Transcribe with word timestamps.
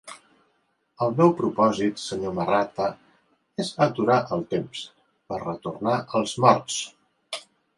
El 1.07 1.11
meu 1.19 1.33
propòsit, 1.41 2.01
Sr. 2.05 2.31
Marratta, 2.39 2.87
és 3.65 3.71
aturar 3.87 4.17
el 4.39 4.43
temps, 4.55 4.83
per 5.33 5.41
retornar 5.45 5.97
els 6.23 6.35
morts. 6.47 6.81